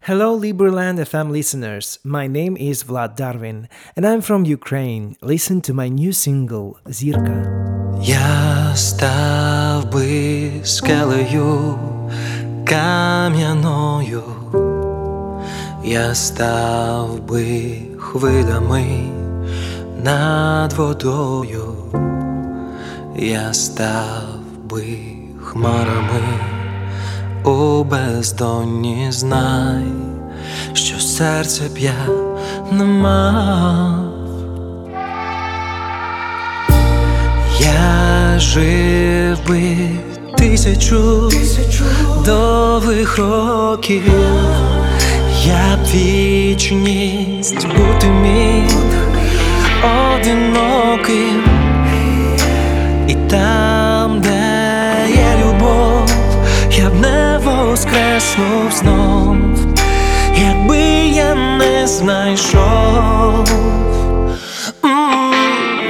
Hello, 0.00 0.38
Liberland 0.38 0.98
FM 0.98 1.30
listeners. 1.32 1.98
My 2.04 2.28
name 2.28 2.56
is 2.56 2.84
Vlad 2.84 3.16
Darwin, 3.16 3.68
and 3.96 4.06
I'm 4.06 4.20
from 4.20 4.44
Ukraine. 4.44 5.16
Listen 5.20 5.60
to 5.62 5.74
my 5.74 5.88
new 5.88 6.12
single, 6.12 6.78
Zirka. 6.86 7.38
Я 8.02 8.72
став 8.76 9.92
би 9.92 10.50
скелею 10.64 11.78
кам'яною, 12.64 14.22
я 15.84 16.14
став 16.14 17.20
би 17.20 17.78
хвилями 17.98 19.10
над 20.04 20.72
водою, 20.72 21.74
я 23.16 23.52
став 23.52 24.40
би 24.70 24.84
хмарами 25.42 26.59
У 27.43 27.83
бездонні 27.83 29.07
знай, 29.09 29.83
що 30.73 30.99
серце 30.99 31.63
б 31.75 31.77
я. 31.77 31.93
Я 37.59 38.39
жив 38.39 39.47
би 39.47 39.89
тисячу 40.37 41.31
довгих 42.25 43.17
років, 43.17 44.03
я 45.45 45.77
б 45.77 45.85
вічність 45.93 47.67
бути 47.67 48.07
міг 48.07 48.71
одиноким, 49.83 51.43
і 53.07 53.15
там, 53.29 53.70
воскреснув 58.21 58.71
знов, 58.71 59.35
якби 60.37 60.77
я 61.07 61.35
не 61.35 61.87
знайшов. 61.87 63.47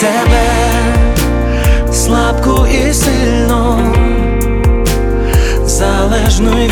Тебе 0.00 0.46
слабку 1.92 2.66
і 2.66 2.92
сильну, 2.92 3.94
залежну 5.66 6.64
і 6.64 6.68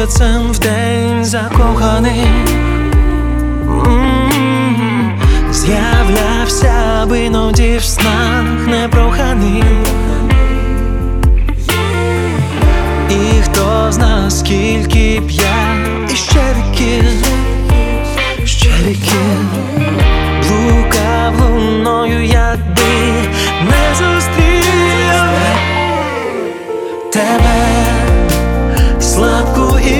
місяцем 0.00 0.52
в 0.52 0.58
день 0.58 1.24
закоханий, 1.24 2.26
з'являвся 5.52 7.06
би 7.08 7.20
іноді 7.20 7.76
в 7.76 7.84
снах 7.84 8.66
непроханий. 8.66 9.64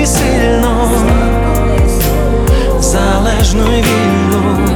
Слабку 0.05 1.11
залежно 2.79 3.65
вільно. 3.65 4.70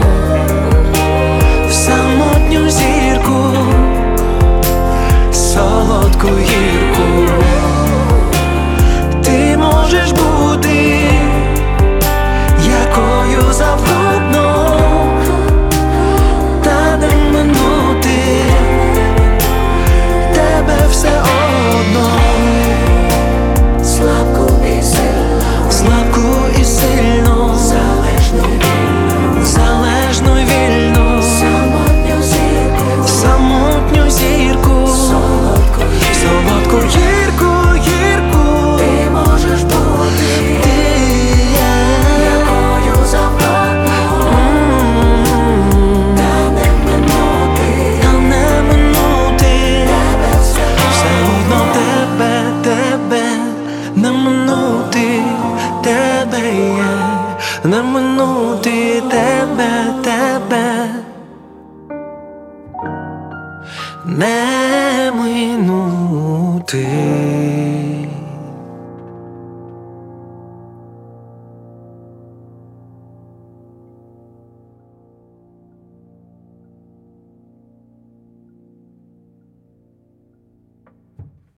Не 57.76 57.84
минути 57.84 59.02
тебе, 59.10 59.94
тебе. 60.04 60.90
Не 64.06 65.12
минути. 65.12 66.86